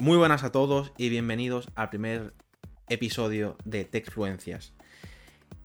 [0.00, 2.32] Muy buenas a todos y bienvenidos al primer
[2.88, 4.72] episodio de Techfluencias,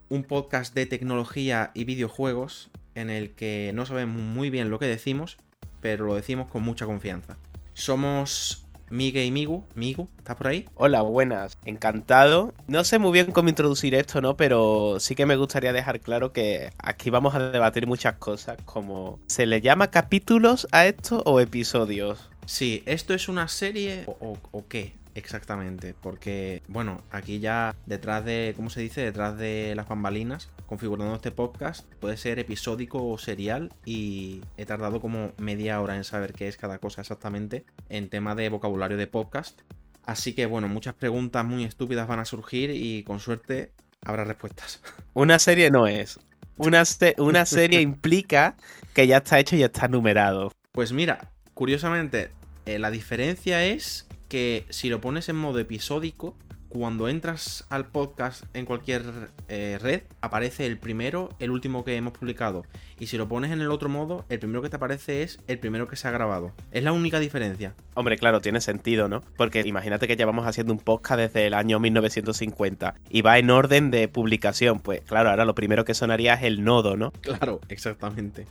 [0.10, 4.88] un podcast de tecnología y videojuegos en el que no sabemos muy bien lo que
[4.88, 5.38] decimos,
[5.80, 7.38] pero lo decimos con mucha confianza.
[7.72, 9.64] Somos Migue y Migu.
[9.74, 10.68] Migu, ¿estás por ahí?
[10.76, 11.58] Hola, buenas.
[11.64, 12.54] Encantado.
[12.68, 14.36] No sé muy bien cómo introducir esto, ¿no?
[14.36, 19.20] Pero sí que me gustaría dejar claro que aquí vamos a debatir muchas cosas, como
[19.28, 22.30] ¿se le llama capítulos a esto o episodios?
[22.46, 24.94] Sí, ¿esto es una serie o, o qué?
[25.16, 29.00] Exactamente, porque, bueno, aquí ya detrás de, ¿cómo se dice?
[29.00, 35.00] Detrás de las bambalinas, configurando este podcast, puede ser episódico o serial y he tardado
[35.00, 39.08] como media hora en saber qué es cada cosa exactamente en tema de vocabulario de
[39.08, 39.62] podcast.
[40.04, 43.72] Así que, bueno, muchas preguntas muy estúpidas van a surgir y con suerte
[44.04, 44.82] habrá respuestas.
[45.14, 46.20] Una serie no es.
[46.58, 46.84] Una,
[47.20, 48.58] una serie implica
[48.94, 50.52] que ya está hecho y ya está numerado.
[50.74, 52.30] Pues mira, curiosamente,
[52.68, 56.36] eh, la diferencia es que si lo pones en modo episódico,
[56.68, 59.04] cuando entras al podcast en cualquier
[59.48, 62.66] eh, red, aparece el primero, el último que hemos publicado.
[63.00, 65.58] Y si lo pones en el otro modo, el primero que te aparece es el
[65.58, 66.52] primero que se ha grabado.
[66.72, 67.74] Es la única diferencia.
[67.94, 69.22] Hombre, claro, tiene sentido, ¿no?
[69.38, 73.90] Porque imagínate que llevamos haciendo un podcast desde el año 1950 y va en orden
[73.90, 74.82] de publicación.
[74.82, 77.12] Pues claro, ahora lo primero que sonaría es el nodo, ¿no?
[77.22, 78.48] Claro, exactamente.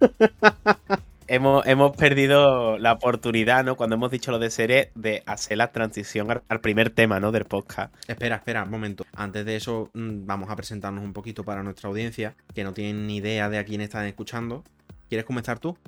[1.30, 3.76] hemos, perdido la oportunidad, ¿no?
[3.76, 7.30] Cuando hemos dicho lo de serie, de hacer la transición al, primer tema, ¿no?
[7.30, 7.94] Del podcast.
[8.08, 9.04] Espera, espera, un momento.
[9.14, 13.06] Antes de eso, mm, vamos a presentarnos un poquito para nuestra audiencia, que no tienen
[13.06, 14.64] ni idea de a quién están escuchando.
[15.08, 15.78] ¿Quieres comenzar tú?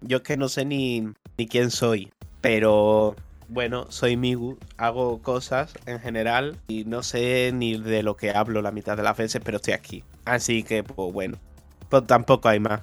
[0.00, 3.16] Yo es que no sé ni, ni quién soy, pero
[3.48, 8.62] bueno, soy Migu, hago cosas en general y no sé ni de lo que hablo
[8.62, 10.04] la mitad de las veces, pero estoy aquí.
[10.24, 11.36] Así que, pues bueno,
[11.88, 12.82] pues tampoco hay más.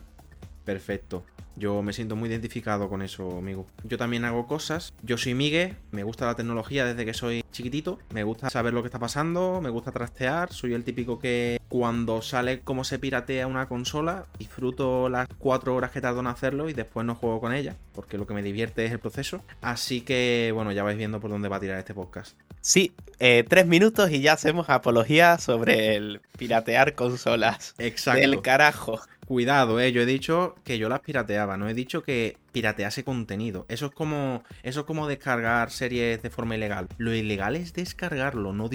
[0.66, 1.24] Perfecto.
[1.56, 3.66] Yo me siento muy identificado con eso, amigo.
[3.84, 4.94] Yo también hago cosas.
[5.02, 8.00] Yo soy Migue, me gusta la tecnología desde que soy chiquitito.
[8.14, 10.52] Me gusta saber lo que está pasando, me gusta trastear.
[10.52, 15.92] Soy el típico que cuando sale cómo se piratea una consola, disfruto las cuatro horas
[15.92, 18.86] que tardo en hacerlo y después no juego con ella, porque lo que me divierte
[18.86, 19.44] es el proceso.
[19.62, 22.38] Así que, bueno, ya vais viendo por dónde va a tirar este podcast.
[22.62, 27.76] Sí, eh, tres minutos y ya hacemos apología sobre el piratear consolas.
[27.78, 28.22] Exacto.
[28.22, 29.00] Del carajo.
[29.26, 33.66] Cuidado, eh, yo he dicho que yo las pirateaba, no he dicho que piratease contenido.
[33.70, 36.88] Eso es como eso es como descargar series de forma ilegal.
[36.98, 38.70] Lo ilegal es descargarlo, no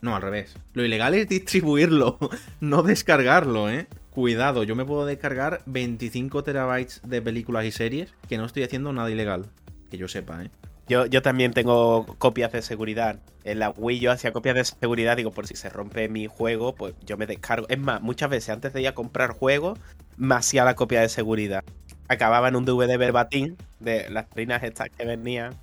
[0.00, 0.56] no al revés.
[0.74, 2.18] Lo ilegal es distribuirlo,
[2.60, 3.86] no descargarlo, eh.
[4.10, 8.92] Cuidado, yo me puedo descargar 25 terabytes de películas y series que no estoy haciendo
[8.92, 9.46] nada ilegal,
[9.90, 10.50] que yo sepa, eh.
[10.92, 13.18] Yo, yo, también tengo copias de seguridad.
[13.44, 16.74] En la Wii yo hacía copias de seguridad, digo, por si se rompe mi juego,
[16.74, 17.66] pues yo me descargo.
[17.70, 19.78] Es más, muchas veces antes de ir a comprar juegos,
[20.18, 21.64] me hacía la copia de seguridad.
[22.08, 25.54] Acababa en un DVD verbatim de las trinas estas que venían.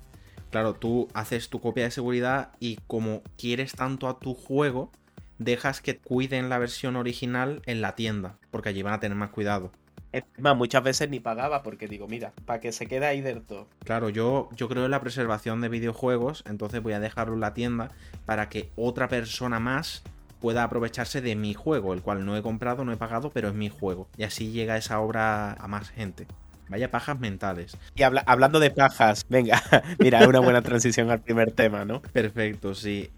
[0.50, 4.90] Claro, tú haces tu copia de seguridad y como quieres tanto a tu juego,
[5.38, 9.30] dejas que cuiden la versión original en la tienda, porque allí van a tener más
[9.30, 9.70] cuidado.
[10.12, 13.68] Es más, muchas veces ni pagaba porque digo, mira, para que se quede ahí dentro.
[13.84, 17.54] Claro, yo, yo creo en la preservación de videojuegos, entonces voy a dejarlo en la
[17.54, 17.90] tienda
[18.26, 20.02] para que otra persona más
[20.40, 23.54] pueda aprovecharse de mi juego, el cual no he comprado, no he pagado, pero es
[23.54, 24.08] mi juego.
[24.16, 26.26] Y así llega esa obra a más gente.
[26.68, 27.76] Vaya pajas mentales.
[27.96, 29.60] Y hablando de pajas, venga,
[29.98, 32.00] mira, una buena transición al primer tema, ¿no?
[32.00, 33.10] Perfecto, sí.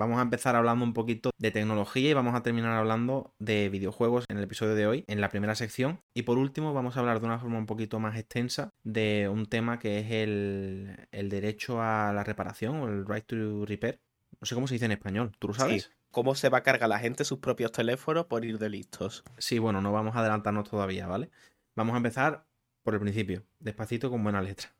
[0.00, 4.24] Vamos a empezar hablando un poquito de tecnología y vamos a terminar hablando de videojuegos
[4.30, 6.00] en el episodio de hoy, en la primera sección.
[6.14, 9.44] Y por último vamos a hablar de una forma un poquito más extensa de un
[9.44, 14.00] tema que es el, derecho a la reparación o el right to repair.
[14.40, 15.92] No sé cómo se dice en español, ¿tú lo sabes?
[16.10, 19.22] ¿Cómo se va a cargar la gente sus propios teléfonos por ir de listos?
[19.36, 21.28] Sí, bueno, no vamos a adelantarnos todavía, ¿vale?
[21.76, 22.46] Vamos a empezar
[22.82, 24.72] por el principio, despacito con buena letra.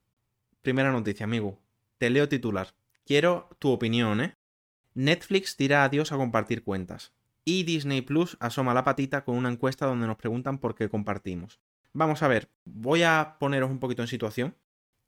[0.62, 1.58] Primera noticia, amigo.
[1.98, 2.68] Te leo titular.
[3.04, 4.39] Quiero tu opinión, ¿eh?
[5.00, 7.14] Netflix tira adiós a compartir cuentas.
[7.46, 11.58] Y Disney Plus asoma la patita con una encuesta donde nos preguntan por qué compartimos.
[11.94, 14.54] Vamos a ver, voy a poneros un poquito en situación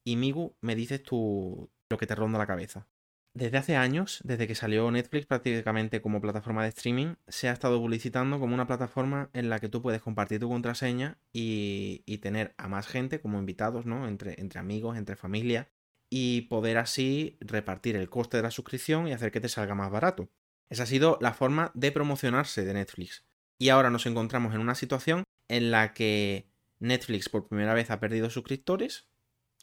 [0.02, 2.86] y Migu me dices tú lo que te ronda la cabeza.
[3.34, 7.78] Desde hace años, desde que salió Netflix prácticamente como plataforma de streaming, se ha estado
[7.78, 12.66] publicitando como una plataforma en la que tú puedes compartir tu contraseña y, tener a
[12.66, 14.08] más gente como invitados, ¿no?
[14.08, 15.68] Entre, entre amigos, entre familia,
[16.14, 19.90] y poder así repartir el coste de la suscripción y hacer que te salga más
[19.90, 20.28] barato.
[20.68, 23.24] Esa ha sido la forma de promocionarse de Netflix.
[23.56, 26.50] Y ahora nos encontramos en una situación en la que
[26.80, 29.08] Netflix por primera vez ha perdido suscriptores.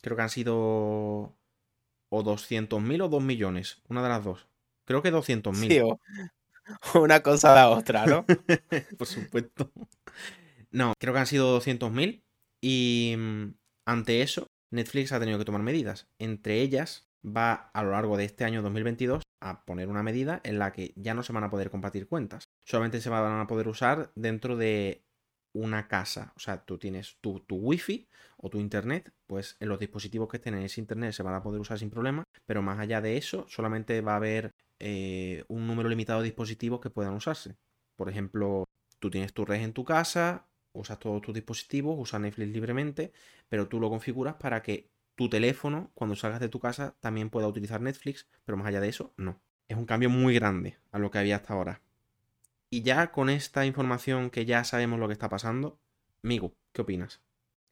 [0.02, 0.56] Creo que han sido
[2.10, 4.48] o 200.000 o 2 millones, una de las dos.
[4.86, 6.00] Creo que 200.000.
[6.96, 8.26] una cosa a la otra, ¿no?
[8.98, 9.72] Por supuesto.
[10.72, 12.24] No, creo que han sido 200.000
[12.60, 13.54] y mm,
[13.86, 16.08] ante eso Netflix ha tenido que tomar medidas.
[16.20, 20.60] Entre ellas va a lo largo de este año 2022 a poner una medida en
[20.60, 22.46] la que ya no se van a poder compartir cuentas.
[22.66, 25.04] Solamente se van a poder usar dentro de
[25.54, 26.34] una casa.
[26.36, 28.08] O sea, tú tienes tu, tu wifi
[28.38, 31.44] o tu internet, pues en los dispositivos que estén en ese internet se van a
[31.44, 35.68] poder usar sin problema, pero más allá de eso solamente va a haber eh, un
[35.68, 37.58] número limitado de dispositivos que puedan usarse.
[37.96, 38.66] Por ejemplo,
[39.00, 43.12] tú tienes tu red en tu casa, usas todos tus dispositivos, usas Netflix libremente,
[43.48, 47.48] pero tú lo configuras para que tu teléfono, cuando salgas de tu casa, también pueda
[47.48, 49.42] utilizar Netflix, pero más allá de eso, no.
[49.68, 51.82] Es un cambio muy grande a lo que había hasta ahora.
[52.70, 55.80] Y ya con esta información que ya sabemos lo que está pasando,
[56.22, 57.22] Migu, ¿qué opinas?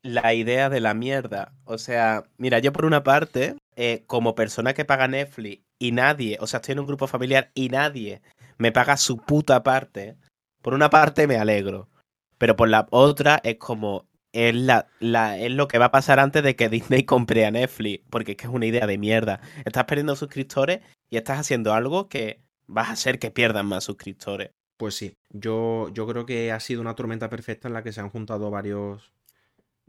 [0.02, 1.54] La idea de la mierda.
[1.66, 6.38] O sea, mira, yo por una parte, eh, como persona que paga Netflix y nadie,
[6.40, 8.22] o sea, estoy en un grupo familiar y nadie
[8.58, 10.18] me paga su puta parte,
[10.62, 11.90] por una parte me alegro.
[12.38, 16.19] Pero por la otra es como, es, la, la, es lo que va a pasar
[16.19, 19.42] antes de que Disney compre a Netflix, porque es que es una idea de mierda.
[19.66, 24.51] Estás perdiendo suscriptores y estás haciendo algo que vas a hacer que pierdan más suscriptores.
[24.78, 28.00] Pues sí, yo, yo creo que ha sido una tormenta perfecta en la que se
[28.00, 29.12] han juntado varios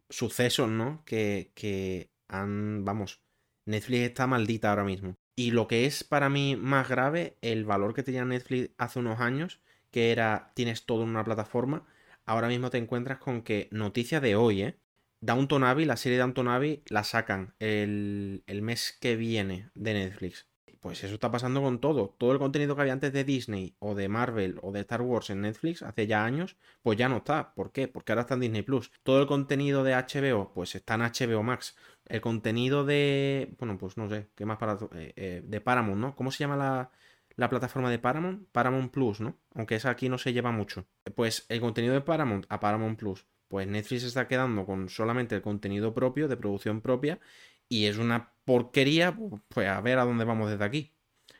[0.08, 1.02] sucesos, ¿no?
[1.04, 3.20] Que, que han, vamos,
[3.66, 5.14] Netflix está maldita ahora mismo.
[5.36, 9.20] Y lo que es para mí más grave, el valor que tenía Netflix hace unos
[9.20, 9.60] años,
[9.90, 11.86] que era tienes todo en una plataforma,
[12.28, 14.78] ahora mismo te encuentras con que noticia de hoy, ¿eh?
[15.20, 20.46] Downton Abbey, la serie Downton Abbey, la sacan el, el mes que viene de Netflix.
[20.80, 22.14] Pues eso está pasando con todo.
[22.18, 25.30] Todo el contenido que había antes de Disney o de Marvel o de Star Wars
[25.30, 27.52] en Netflix hace ya años, pues ya no está.
[27.54, 27.88] ¿Por qué?
[27.88, 28.92] Porque ahora está en Disney Plus.
[29.02, 31.76] Todo el contenido de HBO, pues está en HBO Max.
[32.06, 33.56] El contenido de.
[33.58, 34.78] Bueno, pues no sé, ¿qué más para.
[34.94, 36.14] Eh, eh, de Paramount, ¿no?
[36.14, 36.92] ¿Cómo se llama la,
[37.38, 38.48] la plataforma de Paramount?
[38.50, 39.38] Paramount Plus, ¿no?
[39.54, 40.86] Aunque esa aquí no se lleva mucho.
[41.14, 43.26] Pues el contenido de Paramount a Paramount Plus.
[43.46, 47.20] Pues Netflix está quedando con solamente el contenido propio, de producción propia,
[47.68, 49.16] y es una porquería,
[49.48, 50.92] pues a ver a dónde vamos desde aquí.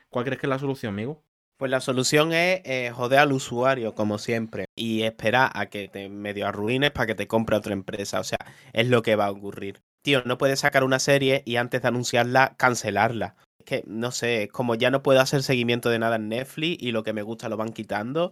[0.09, 1.21] ¿Cuál crees que es la solución, amigo?
[1.57, 6.07] Pues la solución es eh, joder al usuario, como siempre, y esperar a que te
[6.07, 8.21] medio arruines para que te compre otra empresa.
[8.21, 8.39] O sea,
[8.71, 9.81] es lo que va a ocurrir.
[10.01, 13.35] Tío, no puedes sacar una serie y antes de anunciarla, cancelarla.
[13.69, 16.91] Que, no sé, es como ya no puedo hacer seguimiento de nada en Netflix y
[16.91, 18.31] lo que me gusta lo van quitando.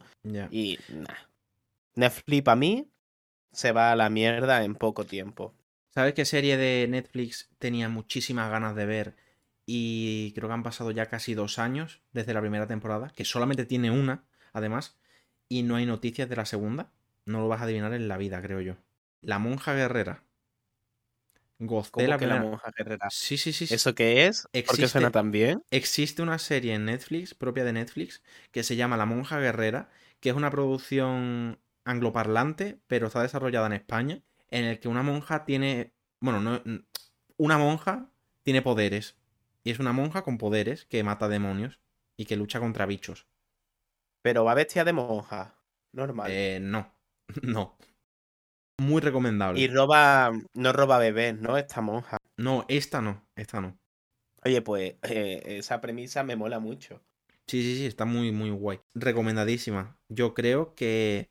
[0.52, 1.06] Y nah.
[1.94, 2.88] Netflix para mí
[3.52, 5.54] se va a la mierda en poco tiempo.
[5.94, 9.16] ¿Sabes qué serie de Netflix tenía muchísimas ganas de ver?
[9.66, 13.66] Y creo que han pasado ya casi dos años desde la primera temporada, que solamente
[13.66, 14.24] tiene una,
[14.54, 14.98] además,
[15.50, 16.92] y no hay noticias de la segunda.
[17.26, 18.76] No lo vas a adivinar en la vida, creo yo.
[19.22, 20.24] La monja guerrera.
[21.60, 23.10] Gocé ¿Cómo la que la primera- monja guerrera?
[23.10, 23.66] Sí, sí, sí.
[23.66, 23.74] sí.
[23.74, 24.48] ¿Eso qué es?
[24.66, 25.64] ¿Por qué suena tan bien?
[25.72, 28.22] Existe una serie en Netflix, propia de Netflix,
[28.52, 29.90] que se llama La Monja Guerrera,
[30.20, 35.46] que es una producción angloparlante, pero está desarrollada en España, en el que una monja
[35.46, 36.62] tiene, bueno, no,
[37.38, 38.12] una monja
[38.44, 39.16] tiene poderes,
[39.64, 41.80] y es una monja con poderes que mata demonios
[42.18, 43.28] y que lucha contra bichos.
[44.22, 45.56] Pero va bestia de monja.
[45.94, 46.32] Normal.
[46.32, 46.94] Eh, no,
[47.42, 47.78] no.
[48.80, 49.60] Muy recomendable.
[49.60, 50.32] Y roba.
[50.54, 51.58] No roba bebés, ¿no?
[51.58, 52.18] Esta monja.
[52.38, 53.78] No, esta no, esta no.
[54.44, 57.02] Oye, pues eh, esa premisa me mola mucho.
[57.48, 58.80] Sí, sí, sí, está muy, muy guay.
[58.94, 59.98] Recomendadísima.
[60.10, 61.30] Yo creo que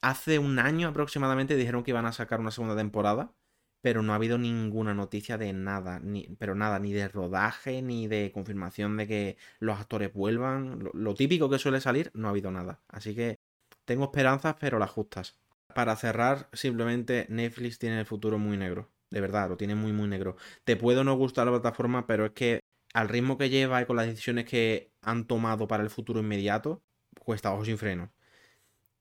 [0.00, 3.32] hace un año aproximadamente dijeron que iban a sacar una segunda temporada,
[3.80, 8.08] pero no ha habido ninguna noticia de nada, ni, pero nada, ni de rodaje, ni
[8.08, 10.82] de confirmación de que los actores vuelvan.
[10.82, 12.80] Lo, lo típico que suele salir, no ha habido nada.
[12.88, 13.38] Así que
[13.84, 15.38] tengo esperanzas, pero las justas.
[15.74, 18.90] Para cerrar, simplemente Netflix tiene el futuro muy negro.
[19.10, 20.36] De verdad, lo tiene muy, muy negro.
[20.64, 22.60] Te puedo no gustar la plataforma, pero es que
[22.94, 26.82] al ritmo que lleva y con las decisiones que han tomado para el futuro inmediato,
[27.18, 28.10] cuesta ojos sin freno.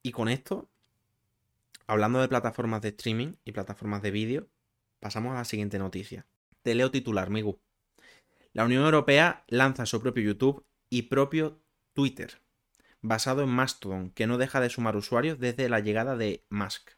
[0.04, 0.70] Y con esto,
[1.88, 4.48] hablando de plataformas de streaming y plataformas de vídeo,
[5.00, 6.26] pasamos a la siguiente noticia.
[6.62, 7.60] Te leo titular, Migu.
[8.54, 11.62] La Unión Europea lanza su propio YouTube y propio
[11.94, 12.42] Twitter,
[13.02, 16.92] basado en Mastodon, que no deja de sumar usuarios desde la llegada de Musk.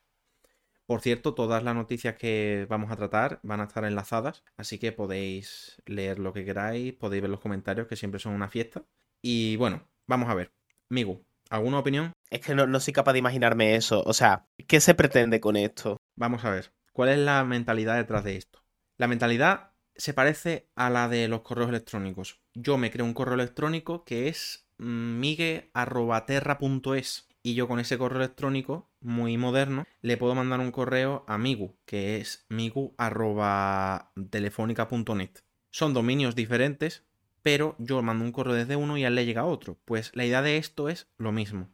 [0.85, 4.91] Por cierto, todas las noticias que vamos a tratar van a estar enlazadas, así que
[4.91, 8.83] podéis leer lo que queráis, podéis ver los comentarios, que siempre son una fiesta.
[9.21, 10.51] Y bueno, vamos a ver.
[10.89, 12.13] Migu, ¿alguna opinión?
[12.31, 14.01] Es que no, no soy capaz de imaginarme eso.
[14.03, 15.97] O sea, ¿qué se pretende con esto?
[16.15, 16.73] Vamos a ver.
[16.91, 18.63] ¿Cuál es la mentalidad detrás de esto?
[18.97, 22.41] La mentalidad se parece a la de los correos electrónicos.
[22.55, 28.89] Yo me creo un correo electrónico que es migue.terra.es y yo con ese correo electrónico
[29.01, 35.31] muy moderno le puedo mandar un correo a Migu, que es migu.telefónica.net.
[35.71, 37.03] Son dominios diferentes,
[37.43, 39.77] pero yo mando un correo desde uno y él le llega otro.
[39.85, 41.69] Pues la idea de esto es lo mismo.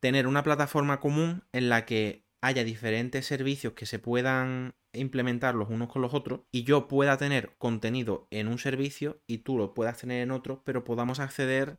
[0.00, 5.68] Tener una plataforma común en la que haya diferentes servicios que se puedan implementar los
[5.68, 9.74] unos con los otros y yo pueda tener contenido en un servicio y tú lo
[9.74, 11.78] puedas tener en otro, pero podamos acceder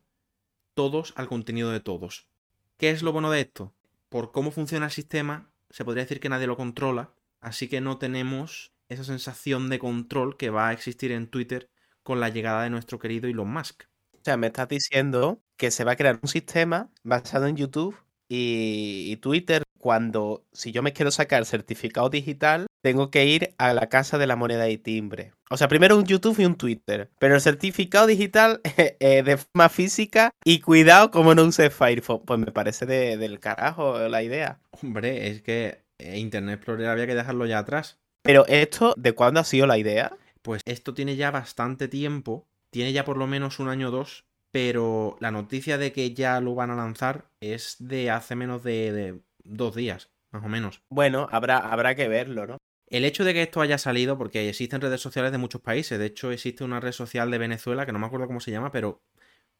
[0.74, 2.28] todos al contenido de todos.
[2.76, 3.74] ¿Qué es lo bueno de esto?
[4.08, 7.98] Por cómo funciona el sistema, se podría decir que nadie lo controla, así que no
[7.98, 11.70] tenemos esa sensación de control que va a existir en Twitter
[12.02, 13.84] con la llegada de nuestro querido Elon Musk.
[14.14, 17.96] O sea, me estás diciendo que se va a crear un sistema basado en YouTube
[18.28, 23.88] y, Twitter cuando, si yo me quiero sacar certificado digital, tengo que ir a la
[23.88, 25.32] casa de la moneda y timbre.
[25.48, 27.10] O sea, primero un YouTube y un Twitter.
[27.18, 32.24] Pero el certificado digital eh, de forma física y cuidado como no use Firefox.
[32.26, 34.60] Pues me parece del carajo la idea.
[34.82, 37.98] Hombre, es que eh, Internet Explorer había que dejarlo ya atrás.
[38.22, 40.16] Pero esto, ¿de cuándo ha sido la idea?
[40.42, 42.46] Pues esto tiene ya bastante tiempo.
[42.70, 46.40] Tiene ya por lo menos un año o dos pero la noticia de que ya
[46.40, 50.82] lo van a lanzar es de hace menos de, dos días, más o menos.
[50.90, 52.58] Bueno, habrá, habrá que verlo, ¿no?
[52.86, 56.06] El hecho de que esto haya salido, porque existen redes sociales de muchos países, de
[56.06, 59.00] hecho existe una red social de Venezuela que no me acuerdo cómo se llama, pero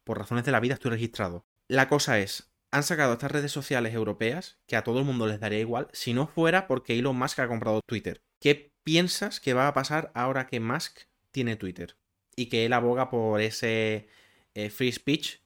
[0.03, 1.45] por razones de la vida estoy registrado.
[1.69, 5.39] La cosa es, han sacado estas redes sociales europeas que a todo el mundo les
[5.39, 8.21] daría igual si no fuera porque Elon Musk ha comprado Twitter.
[8.39, 11.97] ¿Qué piensas que va a pasar ahora que Musk tiene Twitter?
[12.35, 14.07] Y que él aboga por ese
[14.53, 15.39] eh, free speech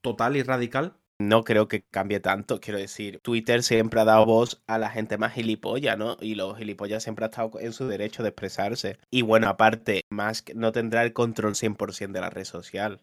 [0.00, 0.96] total y radical.
[1.20, 5.16] No creo que cambie tanto, quiero decir, Twitter siempre ha dado voz a la gente
[5.16, 6.16] más gilipollas, ¿no?
[6.20, 8.98] Y los gilipollas siempre han estado en su derecho de expresarse.
[9.10, 13.00] Y bueno, aparte, Musk no tendrá el control 100% de la red social.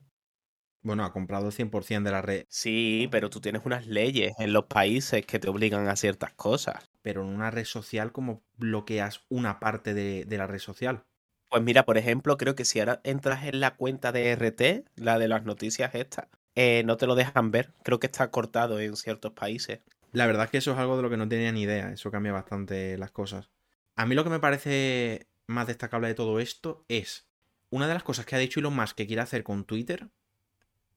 [0.84, 2.46] Bueno, ha comprado el 100% de la red.
[2.50, 6.90] Sí, pero tú tienes unas leyes en los países que te obligan a ciertas cosas.
[7.02, 11.06] Pero en una red social, como bloqueas una parte de, de la red social?
[11.50, 15.20] Pues mira, por ejemplo, creo que si ahora entras en la cuenta de RT, la
[15.20, 17.74] de las noticias estas, eh, no te lo dejan ver.
[17.84, 19.80] Creo que está cortado en ciertos países.
[20.12, 21.92] La verdad es que eso es algo de lo que no tenía ni idea.
[21.92, 23.50] Eso cambia bastante las cosas.
[23.96, 27.28] A mí lo que me parece más destacable de todo esto es
[27.70, 30.10] una de las cosas que ha dicho Elon Musk que quiere hacer con Twitter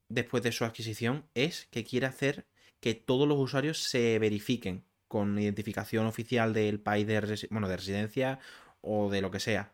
[0.08, 2.46] después de su adquisición es que quiere hacer
[2.80, 8.38] que todos los usuarios se verifiquen con identificación oficial del país de, bueno, de residencia
[8.80, 9.72] o de lo que sea.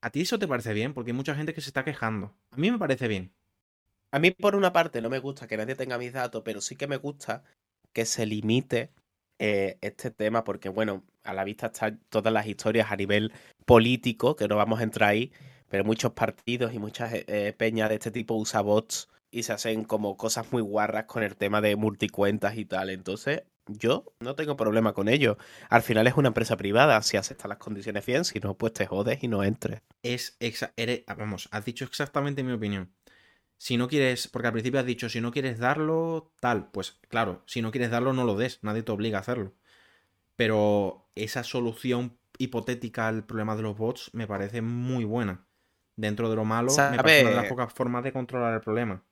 [0.00, 0.94] ¿A ti eso te parece bien?
[0.94, 2.34] Porque hay mucha gente que se está quejando.
[2.50, 3.32] A mí me parece bien.
[4.10, 6.76] A mí, por una parte, no me gusta que nadie tenga mis datos, pero sí
[6.76, 7.44] que me gusta
[7.92, 8.90] que se limite
[9.38, 13.32] eh, este tema, porque, bueno, a la vista están todas las historias a nivel
[13.66, 15.32] político, que no vamos a entrar ahí,
[15.68, 19.84] pero muchos partidos y muchas eh, peñas de este tipo usan bots y se hacen
[19.84, 22.88] como cosas muy guarras con el tema de multicuentas y tal.
[22.88, 25.36] Entonces, yo no tengo problema con ello.
[25.68, 27.00] Al final es una empresa privada.
[27.02, 29.82] Si aceptas las condiciones bien, si no, pues te jodes y no entres.
[30.02, 32.90] Es eres, vamos, has dicho exactamente mi opinión.
[33.58, 37.42] Si no quieres, porque al principio has dicho, si no quieres darlo, tal, pues claro,
[37.46, 39.52] si no quieres darlo, no lo des, nadie te obliga a hacerlo.
[40.36, 45.44] Pero esa solución hipotética al problema de los bots me parece muy buena.
[45.96, 49.02] Dentro de lo malo, me parece una de las pocas formas de controlar el problema.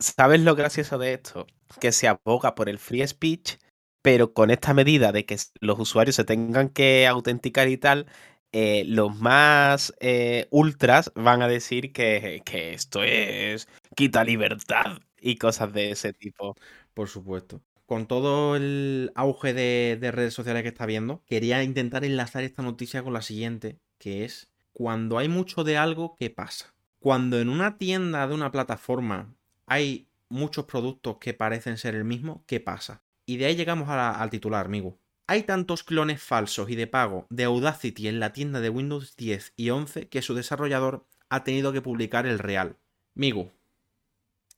[0.00, 1.46] ¿Sabes lo gracioso de esto?
[1.80, 3.58] Que se aboga por el free speech,
[4.02, 8.06] pero con esta medida de que los usuarios se tengan que autenticar y tal,
[8.52, 12.42] eh, los más eh, ultras van a decir que,
[12.74, 16.56] esto es quita libertad y cosas de ese tipo.
[16.94, 17.62] Por supuesto.
[17.86, 22.62] Con todo el auge de, de redes sociales que está viendo, quería intentar enlazar esta
[22.62, 26.74] noticia con la siguiente, que es cuando hay mucho de algo, ¿qué pasa?
[26.98, 29.34] Cuando en una tienda de una plataforma
[29.66, 33.02] hay muchos productos que parecen ser el mismo, ¿qué pasa?
[33.26, 34.98] Y de ahí llegamos al titular, amigo.
[35.32, 39.54] Hay tantos clones falsos y de pago de Audacity en la tienda de Windows 10
[39.56, 42.76] y 11 que su desarrollador ha tenido que publicar el real.
[43.14, 43.50] Migu,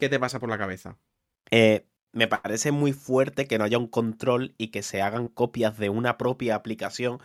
[0.00, 0.99] ¿qué te pasa por la cabeza?
[1.52, 5.78] Eh, me parece muy fuerte que no haya un control y que se hagan copias
[5.78, 7.21] de una propia aplicación.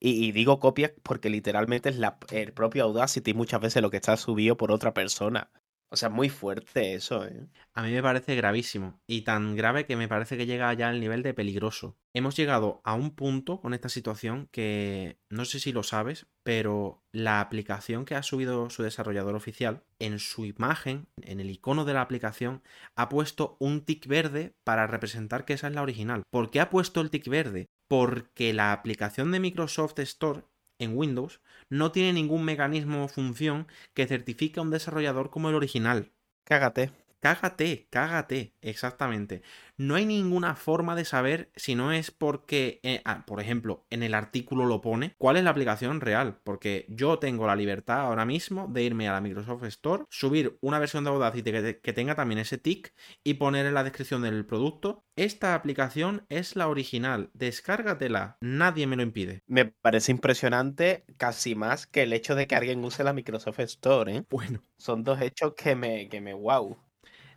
[0.00, 4.16] Y, digo copias porque literalmente es la, el propio Audacity muchas veces lo que está
[4.16, 5.50] subido por otra persona.
[5.88, 7.46] O sea, muy fuerte eso, ¿eh?
[7.72, 9.00] A mí me parece gravísimo.
[9.06, 11.96] Y tan grave que me parece que llega ya al nivel de peligroso.
[12.12, 17.04] Hemos llegado a un punto con esta situación que no sé si lo sabes, pero
[17.12, 21.94] la aplicación que ha subido su desarrollador oficial, en su imagen, en el icono de
[21.94, 22.62] la aplicación,
[22.96, 26.22] ha puesto un tic verde para representar que esa es la original.
[26.30, 27.66] ¿Por qué ha puesto el tic verde?
[27.88, 30.42] Porque la aplicación de Microsoft Store
[30.78, 31.40] en Windows
[31.70, 36.12] no tiene ningún mecanismo o función que certifique a un desarrollador como el original.
[36.44, 36.92] Cágate.
[37.26, 39.42] Cágate, cágate, exactamente.
[39.76, 44.04] No hay ninguna forma de saber si no es porque, eh, ah, por ejemplo, en
[44.04, 46.38] el artículo lo pone, cuál es la aplicación real.
[46.44, 50.78] Porque yo tengo la libertad ahora mismo de irme a la Microsoft Store, subir una
[50.78, 54.46] versión de Audacity que, que tenga también ese tick y poner en la descripción del
[54.46, 59.42] producto, esta aplicación es la original, descárgatela, nadie me lo impide.
[59.48, 64.14] Me parece impresionante casi más que el hecho de que alguien use la Microsoft Store,
[64.14, 64.24] ¿eh?
[64.30, 64.62] Bueno.
[64.78, 66.76] Son dos hechos que me, que me wow.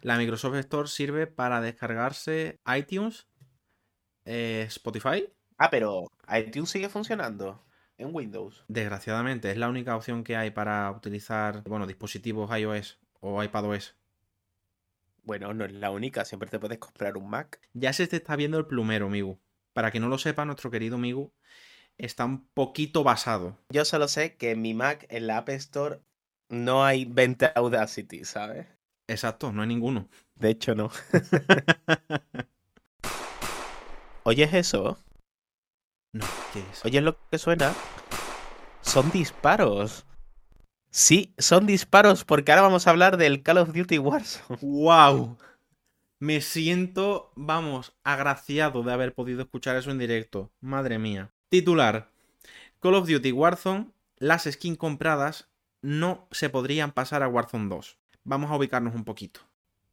[0.02, 3.28] La Microsoft Store sirve para descargarse iTunes,
[4.26, 5.28] eh, Spotify.
[5.58, 7.66] Ah, pero iTunes sigue funcionando
[7.98, 8.64] en Windows.
[8.68, 13.96] Desgraciadamente, es la única opción que hay para utilizar, bueno, dispositivos iOS o iPadOS.
[15.24, 17.60] Bueno, no es la única, siempre te puedes comprar un Mac.
[17.74, 19.38] Ya se te está viendo el plumero, Migu.
[19.74, 21.34] Para que no lo sepa, nuestro querido Migu
[21.98, 23.58] está un poquito basado.
[23.70, 26.00] Yo solo sé que en mi Mac, en la App Store,
[26.48, 28.66] no hay 20 Audacity, ¿sabes?
[29.10, 30.08] Exacto, no hay ninguno.
[30.36, 30.92] De hecho, no.
[34.24, 35.00] ¿Oyes eso?
[36.14, 36.86] No, ¿qué es?
[36.86, 37.74] ¿Oyes lo que suena?
[38.82, 40.06] Son disparos.
[40.92, 44.60] Sí, son disparos porque ahora vamos a hablar del Call of Duty Warzone.
[44.62, 45.40] ¡Wow!
[46.20, 50.52] Me siento, vamos, agraciado de haber podido escuchar eso en directo.
[50.62, 51.34] Madre mía.
[51.50, 52.12] Titular.
[52.80, 55.50] Call of Duty Warzone, las skins compradas
[55.82, 57.99] no se podrían pasar a Warzone 2.
[58.24, 59.42] Vamos a ubicarnos un poquito.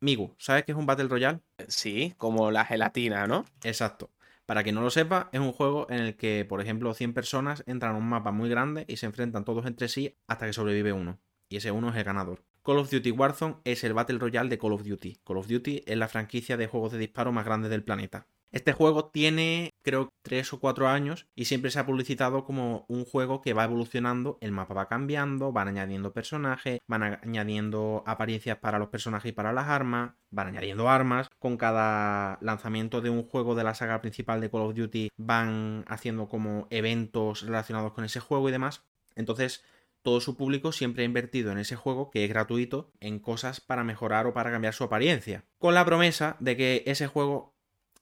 [0.00, 1.40] Migu, ¿sabes qué es un Battle Royale?
[1.68, 3.44] Sí, como la gelatina, ¿no?
[3.62, 4.10] Exacto.
[4.44, 7.64] Para quien no lo sepa, es un juego en el que, por ejemplo, 100 personas
[7.66, 10.92] entran a un mapa muy grande y se enfrentan todos entre sí hasta que sobrevive
[10.92, 11.18] uno.
[11.48, 12.44] Y ese uno es el ganador.
[12.62, 15.20] Call of Duty Warzone es el Battle Royale de Call of Duty.
[15.24, 18.26] Call of Duty es la franquicia de juegos de disparo más grande del planeta.
[18.52, 23.04] Este juego tiene, creo, 3 o 4 años y siempre se ha publicitado como un
[23.04, 28.78] juego que va evolucionando, el mapa va cambiando, van añadiendo personajes, van añadiendo apariencias para
[28.78, 31.28] los personajes y para las armas, van añadiendo armas.
[31.38, 35.84] Con cada lanzamiento de un juego de la saga principal de Call of Duty van
[35.88, 38.84] haciendo como eventos relacionados con ese juego y demás.
[39.16, 39.64] Entonces,
[40.02, 43.82] todo su público siempre ha invertido en ese juego, que es gratuito, en cosas para
[43.82, 45.44] mejorar o para cambiar su apariencia.
[45.58, 47.55] Con la promesa de que ese juego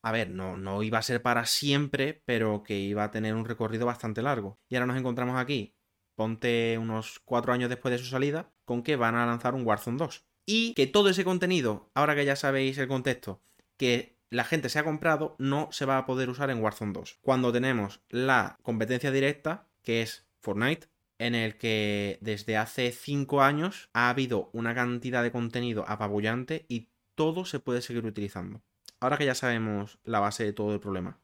[0.05, 3.47] a ver, no, no iba a ser para siempre, pero que iba a tener un
[3.47, 4.61] recorrido bastante largo.
[4.69, 5.75] Y ahora nos encontramos aquí,
[6.15, 9.97] ponte unos cuatro años después de su salida, con que van a lanzar un Warzone
[9.97, 10.27] 2.
[10.45, 13.43] Y que todo ese contenido, ahora que ya sabéis el contexto,
[13.79, 17.21] que la gente se ha comprado, no se va a poder usar en Warzone 2.
[17.23, 20.89] Cuando tenemos la competencia directa, que es Fortnite,
[21.19, 26.91] en el que desde hace cinco años ha habido una cantidad de contenido apabullante y
[27.15, 28.63] todo se puede seguir utilizando
[29.05, 31.21] ahora que ya sabemos la base de todo el problema,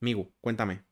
[0.00, 0.84] Migu, cuéntame.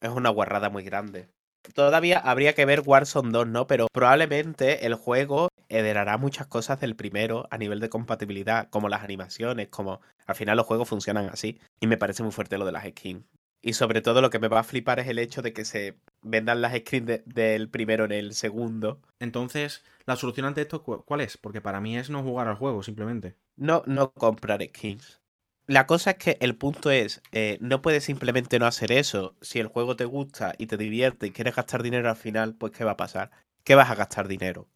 [0.00, 1.28] Es una guarrada muy grande.
[1.74, 3.66] Todavía habría que ver Warzone 2, ¿no?
[3.66, 9.02] Pero probablemente el juego heredará muchas cosas del primero a nivel de compatibilidad, como las
[9.02, 11.60] animaciones, como al final los juegos funcionan así.
[11.80, 13.26] Y me parece muy fuerte lo de las skins.
[13.60, 15.98] Y sobre todo lo que me va a flipar es el hecho de que se
[16.22, 19.02] vendan las skins del primero en el segundo.
[19.18, 21.36] Entonces, la solución ante esto, ¿cuál es?
[21.36, 23.36] Porque para mí es no jugar al juego, simplemente.
[23.56, 25.20] No, no comprar skins
[25.68, 29.36] la cosa es que el punto es, eh, no puedes simplemente no hacer eso.
[29.42, 32.72] Si el juego te gusta y te divierte y quieres gastar dinero al final, pues
[32.72, 33.30] ¿qué va a pasar?
[33.64, 34.66] ¿Qué vas a gastar dinero?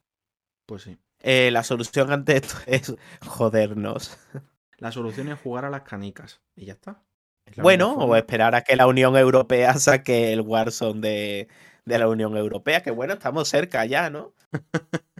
[0.66, 0.98] Pues sí.
[1.20, 2.94] Eh, la solución ante esto es
[3.26, 4.18] jodernos.
[4.76, 7.02] La solución es jugar a las canicas y ya está.
[7.56, 11.48] Bueno, o esperar a que la Unión Europea saque el Warzone de,
[11.86, 14.34] de la Unión Europea, que bueno, estamos cerca ya, ¿no?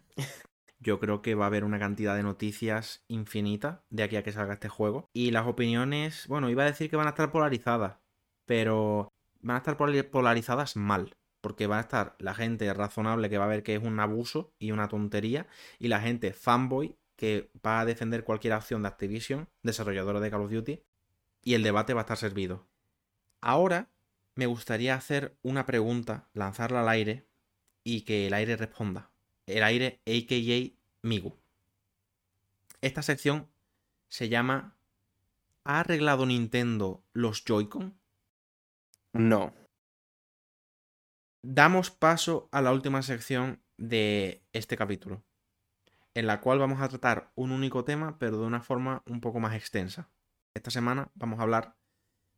[0.83, 4.33] Yo creo que va a haber una cantidad de noticias infinita de aquí a que
[4.33, 5.09] salga este juego.
[5.13, 7.99] Y las opiniones, bueno, iba a decir que van a estar polarizadas,
[8.47, 11.15] pero van a estar polarizadas mal.
[11.41, 14.53] Porque va a estar la gente razonable que va a ver que es un abuso
[14.59, 15.47] y una tontería,
[15.79, 20.43] y la gente fanboy que va a defender cualquier acción de Activision, desarrolladora de Call
[20.43, 20.83] of Duty,
[21.43, 22.67] y el debate va a estar servido.
[23.41, 23.89] Ahora
[24.35, 27.29] me gustaría hacer una pregunta, lanzarla al aire
[27.85, 29.12] y que el aire responda
[29.47, 30.79] el aire, a.k.a.
[31.03, 31.37] Migu.
[32.81, 33.49] Esta sección
[34.09, 34.77] se llama
[35.65, 37.99] ¿Ha arreglado Nintendo los Joy-Con?
[39.13, 39.55] No.
[41.43, 45.25] Damos paso a la última sección de este capítulo,
[46.15, 49.41] en la cual vamos a tratar un único tema, pero de una forma un poco
[49.41, 50.09] más extensa.
[50.55, 51.77] Esta semana vamos a hablar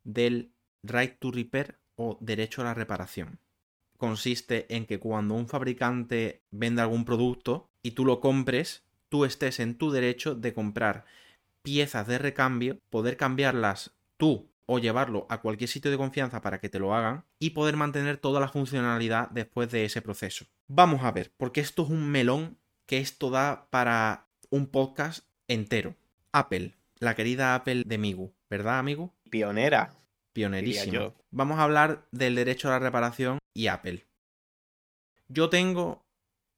[0.05, 3.41] del right to repair o derecho a la reparación
[4.05, 9.61] consiste en que cuando un fabricante vende algún producto y tú lo compres, tú estés
[9.61, 11.07] en tu derecho de comprar
[11.63, 16.69] piezas de recambio, poder cambiarlas tú o llevarlo a cualquier sitio de confianza para que
[16.69, 20.45] te lo hagan y poder mantener toda la funcionalidad después de ese proceso.
[20.69, 25.95] Vamos a ver, porque esto es un melón que esto da para un podcast entero.
[26.31, 29.15] Apple, la querida Apple de Migu, ¿verdad, amigo?
[29.31, 29.95] Pionera.
[30.35, 31.15] Pionerísima.
[31.31, 34.07] Vamos a hablar del derecho a la reparación y Apple.
[35.29, 36.05] Yo tengo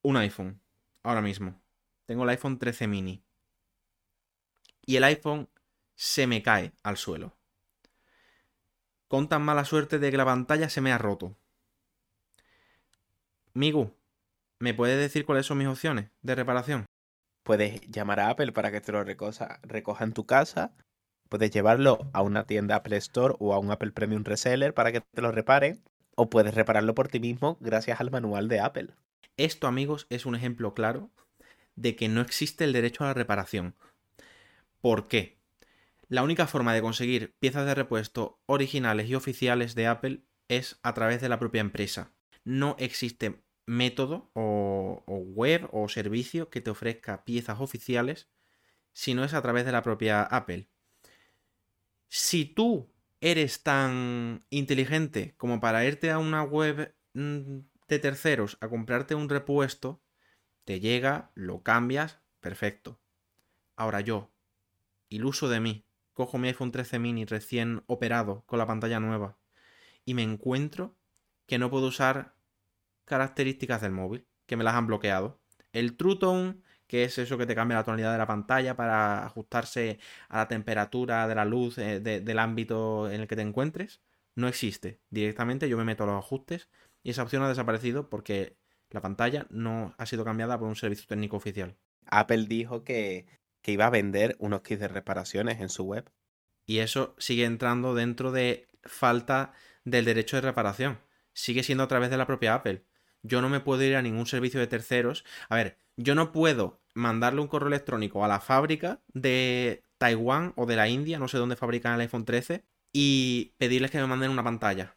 [0.01, 0.59] un iPhone
[1.03, 1.61] ahora mismo.
[2.05, 3.23] Tengo el iPhone 13 mini.
[4.85, 5.47] Y el iPhone
[5.95, 7.37] se me cae al suelo.
[9.07, 11.37] Con tan mala suerte de que la pantalla se me ha roto.
[13.53, 13.93] Migu,
[14.59, 16.85] ¿me puedes decir cuáles son mis opciones de reparación?
[17.43, 19.59] Puedes llamar a Apple para que te lo recoja,
[20.01, 20.73] en tu casa.
[21.29, 25.01] Puedes llevarlo a una tienda Apple Store o a un Apple Premium Reseller para que
[25.01, 25.81] te lo reparen.
[26.19, 28.87] O puedes repararlo por ti mismo gracias al manual de Apple.
[29.37, 31.11] Esto, amigos, es un ejemplo claro
[31.75, 33.75] de que no existe el derecho a la reparación.
[34.81, 35.37] ¿Por qué?
[36.09, 40.95] La única forma de conseguir piezas de repuesto originales y oficiales de Apple es a
[40.95, 42.11] través de la propia empresa.
[42.43, 48.27] No existe método o, web o servicio que te ofrezca piezas oficiales
[48.91, 50.67] si no es a través de la propia Apple.
[52.07, 52.89] Si tú
[53.21, 59.29] eres tan inteligente como para irte a una web mm, de terceros a comprarte un
[59.29, 60.01] repuesto,
[60.65, 62.99] te llega, lo cambias, perfecto.
[63.75, 64.31] Ahora yo,
[65.09, 69.37] iluso de mí, cojo mi iPhone 13 mini recién operado con la pantalla nueva
[70.03, 70.95] y me encuentro
[71.45, 72.35] que no puedo usar
[73.05, 75.39] características del móvil, que me las han bloqueado.
[75.71, 79.25] El True Tone, que es eso que te cambia la tonalidad de la pantalla para
[79.25, 83.41] ajustarse a la temperatura de la luz eh, de- del ámbito en el que te
[83.41, 84.01] encuentres,
[84.35, 84.99] no existe.
[85.09, 86.69] Directamente yo me meto a los ajustes
[87.03, 88.55] y esa opción ha desaparecido porque
[88.89, 91.75] la pantalla no ha sido cambiada por un servicio técnico oficial.
[92.05, 93.25] Apple dijo que,
[93.61, 96.09] que iba a vender unos kits de reparaciones en su web.
[96.65, 99.53] Y eso sigue entrando dentro de falta
[99.85, 100.99] del derecho de reparación.
[101.33, 102.83] Sigue siendo a través de la propia Apple.
[103.23, 105.23] Yo no me puedo ir a ningún servicio de terceros.
[105.49, 110.65] A ver, yo no puedo mandarle un correo electrónico a la fábrica de Taiwán o
[110.65, 114.31] de la India, no sé dónde fabrican el iPhone 13, y pedirles que me manden
[114.31, 114.95] una pantalla.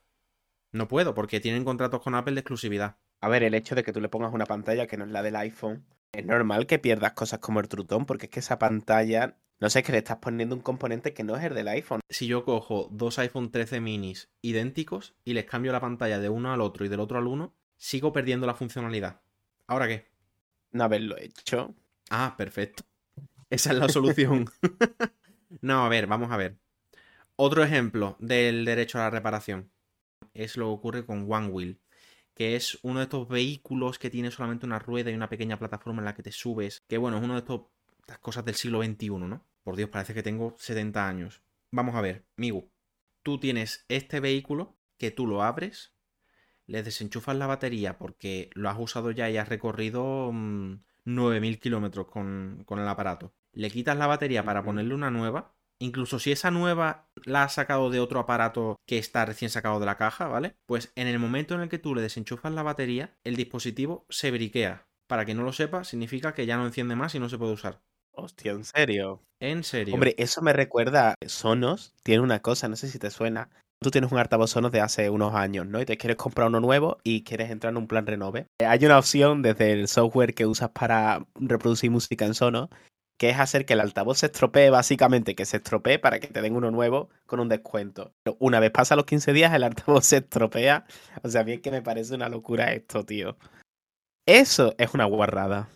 [0.72, 2.96] No puedo, porque tienen contratos con Apple de exclusividad.
[3.20, 5.22] A ver, el hecho de que tú le pongas una pantalla que no es la
[5.22, 9.36] del iPhone, es normal que pierdas cosas como el trutón, porque es que esa pantalla,
[9.58, 12.00] no sé, es que le estás poniendo un componente que no es el del iPhone.
[12.08, 16.52] Si yo cojo dos iPhone 13 minis idénticos y les cambio la pantalla de uno
[16.52, 19.20] al otro y del otro al uno, sigo perdiendo la funcionalidad.
[19.66, 20.09] ¿Ahora qué?
[20.72, 21.74] No haberlo hecho.
[22.11, 22.85] Ah, perfecto.
[23.48, 24.46] Esa es la solución.
[25.61, 26.59] no, a ver, vamos a ver.
[27.37, 29.70] Otro ejemplo del derecho a la reparación
[30.35, 31.80] es lo que ocurre con One Wheel,
[32.35, 36.00] que es uno de estos vehículos que tiene solamente una rueda y una pequeña plataforma
[36.00, 39.09] en la que te subes, que bueno, es uno de estas cosas del siglo XXI,
[39.11, 39.44] ¿no?
[39.62, 41.42] Por Dios, parece que tengo 70 años.
[41.72, 42.70] Vamos a ver, Migu,
[43.22, 45.94] tú tienes este vehículo que tú lo abres,
[46.70, 52.06] le desenchufas la batería porque lo has usado ya y has recorrido mm, 9.000 kilómetros
[52.06, 53.33] con, con el aparato.
[53.52, 55.52] Le quitas la batería para ponerle una nueva.
[55.80, 59.87] Incluso si esa nueva la has sacado de otro aparato que está recién sacado de
[59.87, 60.54] la caja, ¿vale?
[60.66, 64.30] Pues en el momento en el que tú le desenchufas la batería, el dispositivo se
[64.30, 64.87] briquea.
[65.09, 67.54] Para que no lo sepa, significa que ya no enciende más y no se puede
[67.54, 67.83] usar.
[68.12, 69.22] Hostia, ¿en serio?
[69.40, 69.94] En serio.
[69.94, 71.14] Hombre, eso me recuerda.
[71.26, 73.50] Sonos tiene una cosa, no sé si te suena.
[73.82, 75.80] Tú tienes un altavoz Sonos de hace unos años, ¿no?
[75.80, 78.46] Y te quieres comprar uno nuevo y quieres entrar en un plan renove.
[78.60, 82.68] Eh, Hay una opción desde el software que usas para reproducir música en Sonos,
[83.18, 86.42] que es hacer que el altavoz se estropee, básicamente, que se estropee para que te
[86.42, 88.12] den uno nuevo con un descuento.
[88.22, 90.84] Pero una vez pasa los 15 días, el altavoz se estropea.
[91.22, 93.38] O sea, a mí es que me parece una locura esto, tío.
[94.26, 95.70] Eso es una guarrada.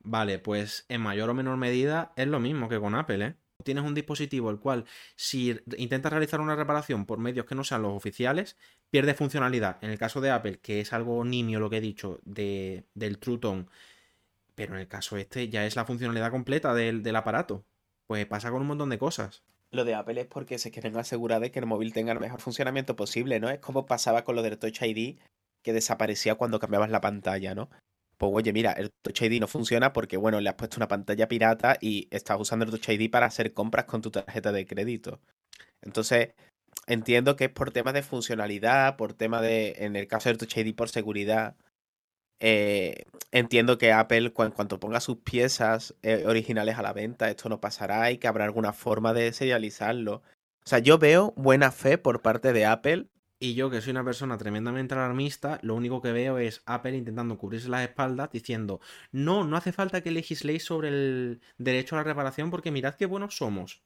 [0.00, 3.36] Vale, pues en mayor o menor medida es lo mismo que con Apple, ¿eh?
[3.64, 4.84] Tienes un dispositivo el cual,
[5.16, 8.56] si intentas realizar una reparación por medios que no sean los oficiales,
[8.90, 9.78] pierde funcionalidad.
[9.82, 13.18] En el caso de Apple, que es algo nimio lo que he dicho de, del
[13.18, 13.66] True Tone,
[14.54, 17.64] pero en el caso este ya es la funcionalidad completa del, del aparato.
[18.06, 19.42] Pues pasa con un montón de cosas.
[19.70, 22.40] Lo de Apple es porque se quieren asegurar de que el móvil tenga el mejor
[22.40, 23.50] funcionamiento posible, ¿no?
[23.50, 25.18] Es como pasaba con lo del Touch ID,
[25.62, 27.70] que desaparecía cuando cambiabas la pantalla, ¿no?
[28.16, 31.28] Pues oye, mira, el Touch ID no funciona porque, bueno, le has puesto una pantalla
[31.28, 35.20] pirata y estás usando el Touch ID para hacer compras con tu tarjeta de crédito.
[35.82, 36.34] Entonces,
[36.86, 40.56] entiendo que es por temas de funcionalidad, por tema de, en el caso del Touch
[40.56, 41.56] ID, por seguridad.
[42.40, 47.60] Eh, entiendo que Apple, cuanto ponga sus piezas eh, originales a la venta, esto no
[47.60, 50.22] pasará y que habrá alguna forma de serializarlo.
[50.64, 53.06] O sea, yo veo buena fe por parte de Apple.
[53.38, 57.36] Y yo, que soy una persona tremendamente alarmista, lo único que veo es Apple intentando
[57.36, 58.80] cubrirse las espaldas diciendo,
[59.12, 63.06] no, no hace falta que legisléis sobre el derecho a la reparación porque mirad qué
[63.06, 63.82] buenos somos.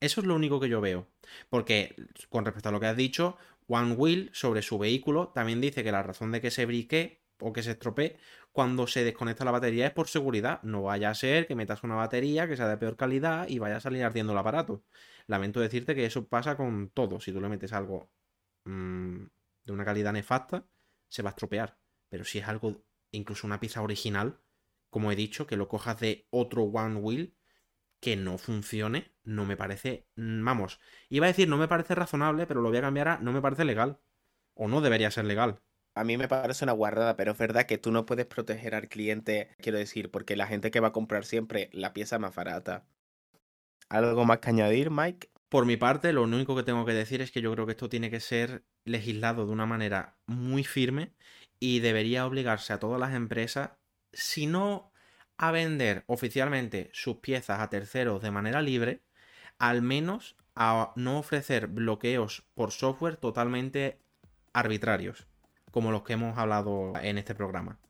[0.00, 1.08] Eso es lo único que yo veo.
[1.50, 1.94] Porque,
[2.30, 3.36] con respecto a lo que has dicho,
[3.68, 7.52] One Wheel sobre su vehículo también dice que la razón de que se brique o
[7.52, 8.16] que se estropee
[8.52, 10.62] cuando se desconecta la batería es por seguridad.
[10.62, 13.76] No vaya a ser que metas una batería que sea de peor calidad y vaya
[13.76, 14.82] a salir ardiendo el aparato.
[15.26, 17.20] Lamento decirte que eso pasa con todo.
[17.20, 18.10] Si tú le metes algo
[18.64, 19.24] mmm,
[19.64, 20.66] de una calidad nefasta,
[21.08, 21.78] se va a estropear.
[22.08, 24.40] Pero si es algo, incluso una pieza original,
[24.90, 27.36] como he dicho, que lo cojas de otro One Wheel
[28.00, 32.62] que no funcione, no me parece, vamos, iba a decir no me parece razonable, pero
[32.62, 34.00] lo voy a cambiar a no me parece legal.
[34.54, 35.62] O no debería ser legal.
[35.94, 38.88] A mí me parece una guardada, pero es verdad que tú no puedes proteger al
[38.88, 42.86] cliente, quiero decir, porque la gente que va a comprar siempre la pieza más barata.
[43.88, 45.30] ¿Algo más que añadir, Mike?
[45.50, 47.88] Por mi parte, lo único que tengo que decir es que yo creo que esto
[47.88, 51.12] tiene que ser legislado de una manera muy firme
[51.58, 53.72] y debería obligarse a todas las empresas,
[54.12, 54.92] si no
[55.38, 59.02] a vender oficialmente sus piezas a terceros de manera libre,
[59.58, 63.98] al menos a no ofrecer bloqueos por software totalmente
[64.52, 65.26] arbitrarios,
[65.72, 67.80] como los que hemos hablado en este programa.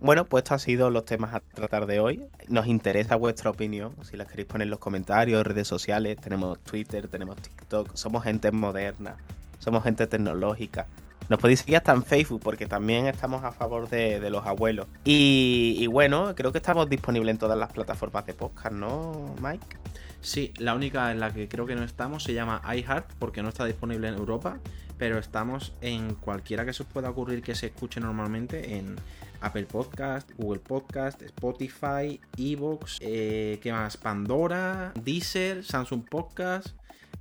[0.00, 2.24] Bueno, pues estos han sido los temas a tratar de hoy.
[2.48, 3.94] Nos interesa vuestra opinión.
[4.02, 7.94] Si la queréis poner en los comentarios, redes sociales, tenemos Twitter, tenemos TikTok.
[7.94, 9.16] Somos gente moderna,
[9.58, 10.86] somos gente tecnológica.
[11.28, 14.86] Nos podéis seguir hasta en Facebook porque también estamos a favor de, los abuelos.
[15.04, 19.78] Y, y, bueno, creo que estamos disponibles en todas las plataformas de podcast, ¿no, Mike?
[20.20, 23.50] Sí, la única en la que creo que no estamos se llama iHeart porque no
[23.50, 24.58] está disponible en Europa,
[24.96, 28.96] pero estamos en cualquiera que se os pueda ocurrir que se escuche normalmente en
[29.44, 33.98] Apple Podcast, Google Podcast, Spotify, Evox, eh, ¿qué más?
[33.98, 36.68] Pandora, Deezer, Samsung Podcast,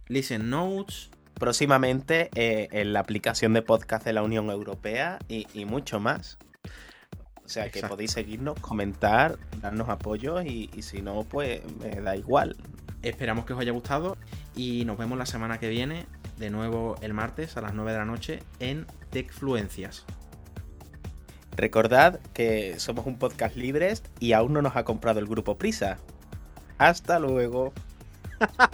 [0.08, 1.10] Listen Notes.
[1.34, 6.38] Próximamente eh, en la aplicación de podcast de la Unión Europea y, mucho más.
[7.44, 12.16] O sea que podéis seguirnos, comentar, darnos apoyo y, y si no, pues me da
[12.16, 12.56] igual.
[13.02, 14.16] Esperamos que os haya gustado
[14.56, 16.06] y nos vemos la semana que viene,
[16.38, 20.06] de nuevo el martes a las 9 de la noche en Techfluencias.
[21.56, 25.98] Recordad que somos un podcast libres y aún no nos ha comprado el grupo Prisa.
[26.78, 27.74] Hasta luego.